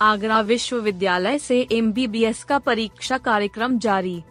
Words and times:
आगरा 0.00 0.40
विश्वविद्यालय 0.40 1.38
से 1.38 1.68
एमबीबीएस 1.72 2.44
का 2.44 2.58
परीक्षा 2.58 3.18
कार्यक्रम 3.18 3.78
जारी। 3.78 4.22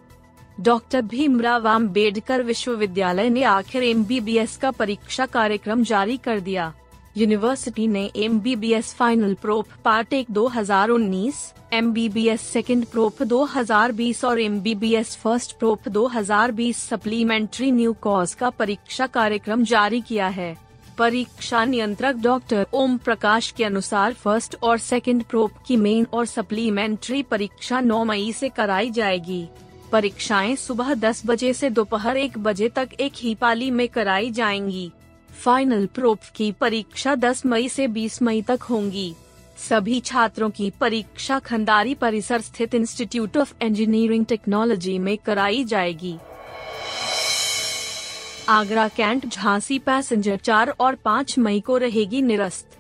डॉक्टर 0.60 1.02
भीमराव 1.02 1.68
आम्बेडकर 1.68 2.42
विश्वविद्यालय 2.42 3.30
ने 3.30 3.44
आखिर 3.44 3.84
एमबीबीएस 3.84 4.58
का 4.58 4.72
परीक्षा 4.72 5.26
कार्यक्रम 5.26 5.84
जारी 5.84 6.18
कर 6.18 6.40
दिया। 6.40 6.74
यूनिवर्सिटी 7.18 7.88
ने 7.88 8.12
एमबीबीएस 8.16 8.94
फाइनल 8.94 9.34
प्रोप 9.34 9.66
पार्ट 9.86 10.14
एक 10.14 10.28
2019, 10.32 11.54
एमबीबीएस 11.74 12.42
सेकंड 12.42 12.86
प्रोप 12.86 13.24
2020 13.24 14.26
और 14.26 14.40
MBBS 14.40 15.16
first 15.18 15.58
prof 15.60 15.88
2020 15.88 16.78
supplementary 16.78 17.72
new 17.72 17.94
cause 17.94 18.34
का 18.34 18.50
परीक्षा 18.50 19.08
कार्यक्रम 19.08 19.64
जारी 19.64 20.02
किया 20.02 20.28
है। 20.28 20.65
परीक्षा 20.98 21.66
नियंत्रक 21.66 22.16
डॉक्टर 22.16 22.68
ओम 22.74 22.98
प्रकाश 22.98 23.52
के 23.52 23.64
अनुसार 23.64 24.14
फ़र्स्ट 24.14 24.56
और 24.64 24.78
सेकंड 24.78 25.24
प्रोप 25.24 25.52
की 25.68 25.78
मेन 25.78 26.08
और 26.14 26.26
सप्लीमेंट्री 26.26 27.24
परीक्षा 27.24 27.82
9 27.82 28.04
मई 28.04 28.32
से 28.34 28.50
कराई 28.50 28.92
जाएगी। 28.92 29.48
परीक्षाएँ 29.92 30.56
सुबह 30.56 30.94
10 30.94 31.22
बजे 31.26 31.54
से 31.54 31.70
दोपहर 31.70 32.18
एक 32.18 32.38
बजे 32.38 32.70
तक 32.70 32.90
एक 33.00 33.14
ही 33.16 33.36
पाली 33.36 33.72
में 33.72 33.88
कराई 33.88 34.32
जाएँगी। 34.32 34.92
फाइनल 35.44 35.86
प्रोप 35.86 36.20
की 36.36 36.52
परीक्षा 36.52 37.16
10 37.16 37.46
मई 37.46 37.70
से 37.70 37.88
20 37.88 38.22
मई 38.22 38.42
तक 38.42 38.60
होंगी। 38.62 39.14
सभी 39.70 40.00
छात्रों 40.00 40.50
की 40.50 40.70
परीक्षा 40.70 41.40
खंडारी 41.40 41.94
परिसर 41.94 42.42
स्थित 42.42 42.76
इंस्टीट्यूट 42.76 43.38
ऑफ़ 43.38 43.54
इंजीनियरिंग 43.62 44.26
टेक्नोलॉजी 44.26 45.00
में 45.00 45.18
कराई 45.18 45.64
जाएगी। 45.64 46.18
आगरा 48.50 48.88
कैंट, 48.88 49.26
झांसी 49.28 49.78
पैसेंजर 49.80 50.38
चार 50.38 50.70
और 50.80 50.96
पाँच 50.96 51.38
मई 51.40 51.60
को 51.60 51.78
रहेगी 51.78 52.22
निरस्त। 52.22 52.78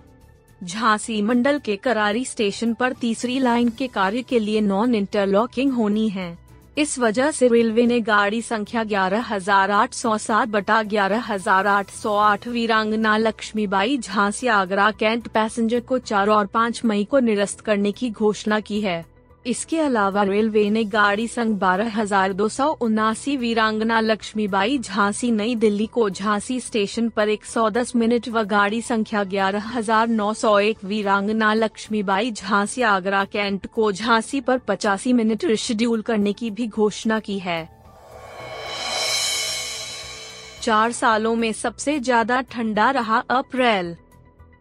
झांसी 0.62 1.22
मंडल 1.22 1.58
के 1.60 1.76
करारी 1.76 2.24
स्टेशन 2.26 2.74
पर 2.74 2.94
तीसरी 2.94 3.38
लाइन 3.40 3.70
के 3.70 3.88
कार्य 3.88 4.22
के 4.22 4.40
लिए 4.40 4.62
नॉन 4.62 4.94
इंटरलॉकिंग 4.96 5.72
होनी 5.74 6.08
है। 6.10 6.38
इस 6.78 6.98
वजह 7.00 7.32
से 7.32 7.48
रेलवे 7.48 7.86
ने 7.86 8.00
गाड़ी 8.02 8.42
संख्या 8.42 8.84
ग्यारह 8.84 9.26
हज़ार 9.30 9.72
आठ 9.72 9.94
सौ 9.94 10.18
सात 10.18 10.48
बटा 10.50 10.82
ग्यारह 10.84 11.24
हज़ार 11.28 11.68
आठ 11.68 11.90
सौ 11.92 12.16
आठ 12.18 12.48
वीरांगना 12.48 13.16
लक्ष्मीबाई 13.18 13.98
झांसी 13.98 14.48
आगरा 14.50 14.90
कैंट 14.92 15.28
पैसेंजर 15.28 15.80
को 15.80 16.00
चार 16.00 16.30
और 16.30 16.46
पाँच 16.48 16.84
मई 16.86 17.04
को 17.04 17.20
निरस्त 17.22 17.62
करने 17.62 17.92
की 17.92 18.10
घोषणा 18.12 18.60
की 18.60 18.82
है। 18.82 19.04
इसके 19.46 19.80
अलावा 19.80 20.22
रेलवे 20.24 20.70
ने 20.70 20.84
गाड़ी 20.84 21.28
संघ 21.28 21.52
बारह 21.60 21.90
हज़ार 21.96 22.34
दो 22.34 22.48
सौ 22.50 22.68
उनासी 22.82 23.36
वीरांगना 23.38 24.00
लक्ष्मीबाई 24.00 24.78
झांसी 24.78 25.30
नई 25.32 25.56
दिल्ली 25.56 25.86
को 25.88 26.10
झांसी 26.10 26.60
स्टेशन 26.60 27.10
पर 27.10 27.30
110 27.30 27.96
मिनट 27.96 28.30
व 28.30 28.44
गाड़ी 28.46 28.82
संख्या 28.82 29.24
ग्यारह 29.24 29.68
हज़ार 29.76 30.08
नौ 30.08 30.34
सौ 30.34 30.58
एक 30.60 30.84
वीरांगना 30.84 31.54
लक्ष्मीबाई 31.54 32.32
झांसी 32.32 32.82
आगरा 32.84 33.24
कैंट 33.26 33.68
को 33.68 33.92
झांसी 33.92 34.42
पर 34.42 34.58
पचासी 34.68 35.14
मिनट 35.14 35.46
शेड्यूल 35.54 36.02
करने 36.02 36.34
की 36.34 36.50
भी 36.52 36.68
घोषणा 36.68 37.20
की 37.20 37.40
है। 37.40 37.64
चार 40.62 40.92
सालों 40.92 41.36
में 41.36 41.52
सबसे 41.54 42.00
ज़्यादा 42.00 42.42
ठंडा 42.42 42.90
रहा 42.92 43.24
अप्रैल। 43.32 43.96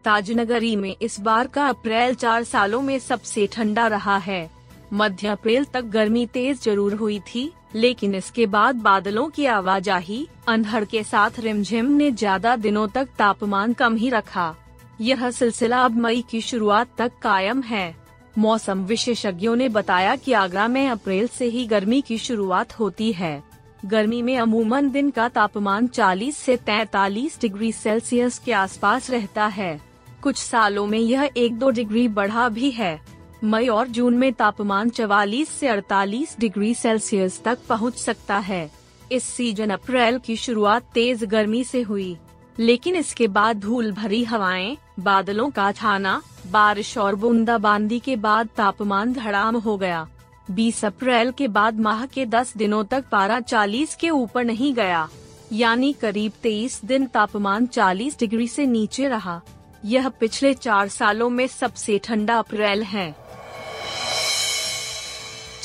ताजनगरी 0.05 0.75
में 0.75 0.95
इस 1.01 1.19
बार 1.19 1.47
का 1.47 1.67
अप्रैल 1.67 2.13
चार 2.15 2.43
सालों 2.43 2.81
में 2.81 2.97
सबसे 2.99 3.47
ठंडा 3.53 3.87
रहा 3.87 4.17
है। 4.17 4.54
मध्य 4.93 5.27
अप्रैल 5.27 5.63
तक 5.63 5.85
गर्मी 5.85 6.25
तेज 6.25 6.61
ज़रूर 6.63 6.93
हुई 6.93 7.19
थी, 7.27 7.51
लेकिन 7.75 8.15
इसके 8.15 8.45
बाद 8.45 8.75
बादलों 8.75 9.27
की 9.29 9.45
आवाजाही, 9.45 10.27
अंधड़ 10.47 10.83
के 10.85 11.03
साथ 11.03 11.39
रिमझिम 11.39 11.85
ने 11.85 12.11
ज़्यादा 12.11 12.55
दिनों 12.55 12.87
तक 12.87 13.07
तापमान 13.17 13.73
कम 13.73 13.95
ही 13.95 14.09
रखा। 14.09 14.55
यह 15.01 15.29
सिलसिला 15.31 15.83
अब 15.85 15.97
मई 15.97 16.23
की 16.29 16.41
शुरुआत 16.41 16.89
तक 16.97 17.11
कायम 17.21 17.61
है। 17.61 17.95
मौसम 18.37 18.83
विशेषज्ञों 18.85 19.55
ने 19.55 19.69
बताया 19.69 20.15
कि 20.15 20.33
आगरा 20.33 20.67
में 20.67 20.87
अप्रैल 20.87 21.27
से 21.27 21.45
ही 21.45 21.65
गर्मी 21.67 22.01
की 22.01 22.17
शुरुआत 22.17 22.79
होती 22.79 23.11
है। 23.13 23.43
गर्मी 23.85 24.21
में 24.21 24.37
अमूमन 24.37 24.89
दिन 24.89 25.09
का 25.09 25.27
तापमान 25.29 25.87
40 25.87 26.37
से 26.37 26.55
43 26.57 27.39
डिग्री 27.41 27.71
सेल्सियस 27.71 28.39
के 28.39 28.51
आसपास 28.51 29.09
रहता 29.09 29.45
है। 29.47 29.79
कुछ 30.23 30.37
सालों 30.37 30.85
में 30.87 30.99
यह 30.99 31.29
एक 31.37 31.57
दो 31.59 31.69
डिग्री 31.69 32.07
बढ़ा 32.07 32.47
भी 32.49 32.71
है। 32.71 33.14
मई 33.43 33.67
और 33.67 33.87
जून 33.87 34.13
में 34.13 34.33
तापमान 34.33 34.89
44 34.89 35.49
से 35.49 35.67
48 35.67 36.39
डिग्री 36.39 36.73
सेल्सियस 36.73 37.43
तक 37.43 37.59
पहुँच 37.69 37.95
सकता 37.95 38.37
है। 38.37 38.71
इस 39.11 39.23
सीज़न 39.23 39.69
अप्रैल 39.69 40.19
की 40.19 40.35
शुरुआत 40.35 40.83
तेज 40.93 41.23
गर्मी 41.23 41.63
से 41.63 41.81
हुई। 41.81 42.17
लेकिन 42.59 42.95
इसके 42.95 43.27
बाद 43.27 43.59
धूल 43.59 43.91
भरी 43.91 44.23
हवाएँ, 44.23 44.77
बादलों 44.99 45.49
का 45.49 45.71
छाना 45.71 46.21
बारिश 46.51 46.97
और 46.97 47.15
बूंदाबांदी 47.15 47.99
के 47.99 48.15
बाद 48.15 48.49
तापमान 48.57 49.13
धड़ाम 49.13 49.55
हो 49.55 49.77
गया। 49.77 50.07
20 50.51 50.85
अप्रैल 50.85 51.31
के 51.31 51.47
बाद 51.47 51.79
माह 51.79 52.05
के 52.05 52.25
10 52.25 52.53
दिनों 52.57 52.83
तक 52.83 53.05
पारा 53.11 53.39
40 53.39 53.95
के 53.95 54.09
ऊपर 54.09 54.43
नहीं 54.43 54.73
गया। 54.73 55.09
यानी 55.53 55.93
करीब 55.93 56.31
23 56.43 56.85
दिन 56.85 57.05
तापमान 57.05 57.65
40 57.65 58.19
डिग्री 58.19 58.47
से 58.47 58.65
नीचे 58.65 59.07
रहा। 59.07 59.41
यह 59.85 60.09
पिछले 60.09 60.53
चार 60.53 60.87
सालों 60.87 61.29
में 61.29 61.47
सबसे 61.47 62.01
ठंडा 62.03 62.39
अप्रैल 62.39 62.83
है। 62.83 63.24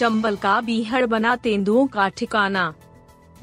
चंबल 0.00 0.36
का 0.36 0.60
बीहड़ 0.60 1.06
बना 1.06 1.36
तेंदुओं 1.36 1.86
का 1.86 2.08
ठिकाना। 2.08 2.74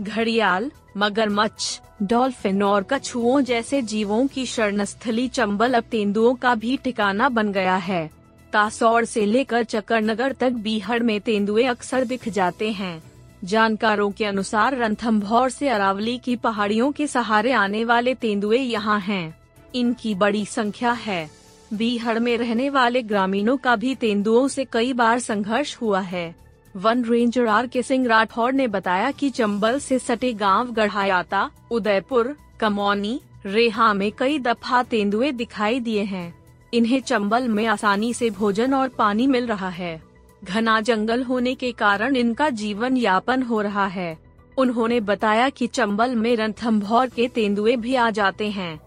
घड़ियाल, 0.01 0.71
मगरमच्छ, 0.97 1.81
डॉल्फिन 2.03 2.63
और 2.63 2.83
कछुओं 2.83 3.41
जैसे 3.41 3.81
जीवों 3.81 4.27
की 4.27 4.45
शरणस्थली 4.45 5.27
चंबल 5.27 5.73
अब 5.73 5.83
तेंदुओं 5.83 6.33
का 6.35 6.55
भी 6.55 6.77
ठिकाना 6.77 7.29
बन 7.29 7.51
गया 7.51 7.75
है। 7.75 8.09
तासौर 8.53 9.05
से 9.05 9.25
लेकर 9.25 9.63
चकरनगर 9.63 10.31
तक 10.31 10.49
बीहड़ 10.49 11.03
में 11.03 11.21
तेंदुए 11.21 11.63
अक्सर 11.63 12.05
दिख 12.05 12.29
जाते 12.29 12.71
हैं। 12.71 13.03
जानकारों 13.43 14.11
के 14.11 14.25
अनुसार 14.25 14.77
रणथम्भौर 14.77 15.49
से 15.49 15.69
अरावली 15.69 16.17
की 16.17 16.35
पहाड़ियों 16.35 16.91
के 16.91 17.07
सहारे 17.07 17.51
आने 17.51 17.83
वाले 17.85 18.15
तेंदुए 18.15 18.57
यहाँ 18.57 18.99
हैं। 18.99 19.37
इनकी 19.75 20.15
बड़ी 20.15 20.45
संख्या 20.45 20.91
है। 20.91 21.29
बीहड़ 21.73 22.19
में 22.19 22.37
रहने 22.37 22.69
वाले 22.69 23.01
ग्रामीणों 23.01 23.57
का 23.57 23.75
भी 23.75 23.95
तेंदुओं 23.95 24.47
से 24.47 24.65
कई 24.65 24.93
बार 24.93 25.19
संघर्ष 25.19 25.77
हुआ 25.81 25.99
है। 25.99 26.46
वन 26.75 27.03
रेंजर 27.05 27.47
आर 27.47 27.67
के 27.67 27.81
सिंह 27.83 28.07
राठौर 28.07 28.53
ने 28.53 28.67
बताया 28.67 29.11
कि 29.11 29.29
चंबल 29.29 29.79
से 29.79 29.99
सटे 29.99 30.33
गाँव 30.33 30.71
गढ़ायाता 30.71 31.49
उदयपुर, 31.71 32.35
कमौनी, 32.59 33.19
रेहा 33.45 33.93
में 33.93 34.11
कई 34.11 34.39
दफ़ा 34.39 34.83
तेंदुए 34.83 35.31
दिखाई 35.31 35.79
दिए 35.79 36.03
हैं। 36.03 36.33
इन्हें 36.73 36.99
चंबल 37.01 37.47
में 37.47 37.65
आसानी 37.65 38.13
से 38.13 38.29
भोजन 38.29 38.73
और 38.73 38.89
पानी 38.89 39.27
मिल 39.27 39.47
रहा 39.47 39.69
है। 39.69 40.01
घना 40.43 40.81
जंगल 40.81 41.23
होने 41.23 41.55
के 41.55 41.71
कारण 41.71 42.15
इनका 42.15 42.49
जीवन 42.49 42.97
यापन 42.97 43.43
हो 43.43 43.61
रहा 43.61 43.87
है। 43.87 44.17
उन्होंने 44.57 44.99
बताया 44.99 45.49
कि 45.49 45.67
चंबल 45.67 46.15
में 46.15 46.35
रणथम्भौर 46.35 47.07
के 47.07 47.27
तेंदुए 47.27 47.75
भी 47.75 47.95
आ 47.95 48.09
जाते 48.09 48.49
हैं। 48.49 48.79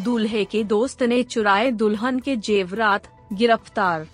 दूल्हे 0.00 0.44
के 0.44 0.64
दोस्त 0.64 1.02
ने 1.02 1.22
चुराए 1.22 1.70
दुल्हन 1.70 2.18
के 2.18 2.36
जेवरात, 2.36 3.02
गिरफ़्तार 3.32 4.06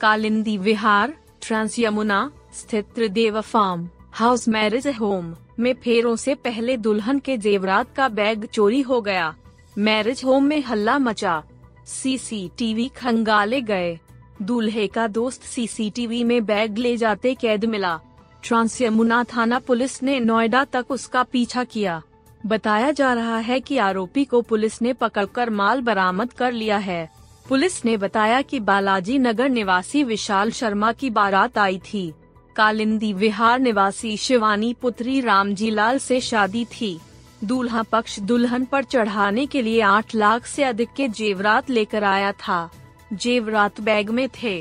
कालिंदी 0.00 0.56
विहार, 0.58 1.12
ट्रांस 1.42 1.78
यमुना 1.78 2.30
स्थित 2.54 2.84
Tridev 2.94 3.40
farm 3.40 3.88
house 4.12 4.48
marriage 4.48 4.86
home 4.88 5.34
में 5.58 5.72
फेरों 5.74 6.14
से 6.16 6.34
पहले 6.34 6.76
दुल्हन 6.76 7.18
के 7.18 7.36
जेवरात 7.38 7.94
का 7.96 8.08
बैग 8.08 8.44
चोरी 8.44 8.80
हो 8.80 9.00
गया। 9.00 9.34
मैरिज 9.78 10.22
होम 10.24 10.44
में 10.44 10.62
हल्ला 10.62 10.98
मचा। 10.98 11.42
सीसीटीवी 11.86 12.88
खंगाले 12.88 13.60
गए। 13.60 13.98
दूल्हे 14.42 14.86
का 14.86 15.06
दोस्त 15.06 15.42
सीसीटीवी 15.42 16.24
में 16.24 16.44
बैग 16.44 16.78
ले 16.78 16.96
जाते 16.96 17.34
कैद 17.34 17.64
मिला। 17.64 17.98
ट्रांस 18.42 18.80
यमुना 18.82 19.24
थाना 19.24 19.58
पुलिस 19.58 20.02
ने 20.02 20.20
नोएडा 20.20 20.64
तक 20.64 20.86
उसका 20.90 21.22
पीछा 21.22 21.64
किया। 21.64 22.02
बताया 22.46 22.90
जा 22.90 23.12
रहा 23.14 23.38
है 23.38 23.60
कि 23.60 23.78
आरोपी 23.78 24.24
को 24.24 24.42
पुलिस 24.42 24.82
ने 24.82 24.92
पकड़कर 24.92 25.50
माल 25.50 25.80
बरामद 25.80 26.32
कर 26.32 26.52
लिया 26.52 26.76
है। 26.76 27.19
पुलिस 27.50 27.84
ने 27.84 27.96
बताया 27.96 28.40
कि 28.42 28.58
बालाजी 28.60 29.18
नगर 29.18 29.48
निवासी 29.48 30.02
विशाल 30.04 30.50
शर्मा 30.50 30.90
की 30.92 31.08
बारात 31.10 31.56
आई 31.58 31.78
थी। 31.78 32.12
कालिंदी 32.56 33.12
विहार 33.12 33.58
निवासी 33.58 34.16
शिवानी 34.16 34.72
पुत्री 34.74 35.20
रामजी 35.20 35.70
लाल 35.70 35.98
से 35.98 36.20
शादी 36.20 36.64
थी। 36.64 37.00
दूल्हा 37.44 37.82
पक्ष 37.82 38.18
दुल्हन 38.20 38.64
पर 38.64 38.84
चढ़ाने 38.84 39.46
के 39.46 39.62
लिए 39.62 39.80
आठ 39.80 40.14
लाख 40.14 40.46
से 40.46 40.64
अधिक 40.64 40.92
के 40.96 41.08
जेवरात 41.08 41.70
लेकर 41.70 42.04
आया 42.04 42.30
था। 42.32 42.70
जेवरात 43.12 43.80
बैग 43.80 44.10
में 44.10 44.28
थे। 44.42 44.56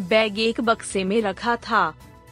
बैग 0.00 0.38
एक 0.38 0.60
बक्से 0.60 1.04
में 1.04 1.20
रखा 1.22 1.56
था। 1.60 1.88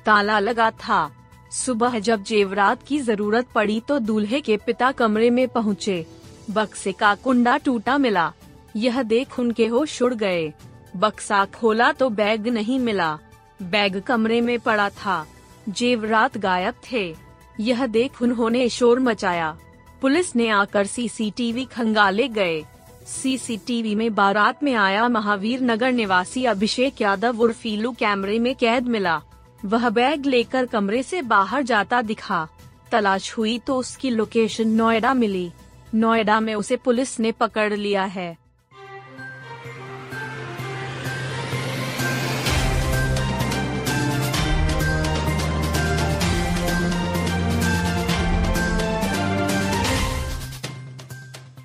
ताला 0.07 0.39
लगा 0.39 0.71
था। 0.71 1.11
सुबह 1.53 1.99
जब 1.99 2.25
जेवरात 2.25 2.83
की 2.83 3.01
ज़रूरत 3.01 3.53
पड़ी 3.55 3.81
तो 3.81 3.99
दूल्हे 4.01 4.41
के 4.41 4.57
पिता 4.57 4.93
कमरे 4.93 5.31
में 5.31 5.47
पहुँचे। 5.49 6.05
बक्से 6.51 6.93
का 6.93 7.15
कुंडा 7.15 7.57
टूटा 7.57 7.99
मिला। 7.99 8.33
यह 8.77 9.03
देख 9.03 9.39
उनके 9.39 9.67
होश 9.67 10.03
उड़ 10.03 10.15
गए। 10.15 10.53
बक्सा 10.97 11.45
खोला 11.45 11.93
तो 11.93 12.11
बैग 12.11 12.49
नहीं 12.49 12.79
मिला। 12.79 13.19
बैग 13.63 14.01
कमरे 14.01 14.41
में 14.41 14.61
पड़ा 14.61 14.91
था। 14.91 15.27
जेवरात 15.69 16.39
गायब 16.39 16.75
थे। 16.93 17.17
यह 17.61 17.87
देख 17.87 18.23
उन्होंने 18.23 18.69
शोर 18.69 19.01
मचाया। 19.01 19.57
पुलिस 20.01 20.37
ने 20.37 20.49
आकर 20.49 20.87
सीसीटीवी 20.87 21.65
खंगाले 21.65 22.29
गए। 22.29 22.65
सीसीटीवी 23.07 23.95
में 23.95 24.15
बारात 24.15 24.63
में 24.63 24.75
आया 24.75 25.09
महावीर 25.09 25.63
नगर 25.63 25.93
निवासी 25.93 26.45
अभिषेक 26.45 27.01
यादव 27.01 27.41
उर्फीलू 27.41 27.93
कैमरे 27.93 28.39
में 28.39 28.55
कैद 28.55 28.87
मिला। 28.87 29.23
वह 29.65 29.91
बैग 29.91 30.27
लेकर 30.27 30.67
कमरे 30.67 31.03
से 31.03 31.23
बाहर 31.23 31.63
जाता 31.63 32.03
दिखा। 32.03 32.49
तलाश 32.93 33.39
हुई 33.39 33.59
तो 33.59 33.77
उसकी 33.77 34.11
लोकेशन 34.11 34.69
नोएडा 34.69 35.15
मिली। 35.15 35.51
नोएडा 35.95 36.41
में 36.41 36.55
उसे 36.55 36.77
पुलिस 36.77 37.21
ने 37.21 37.33
पकड़ 37.33 37.75
लिया 37.75 38.05
है। 38.05 38.39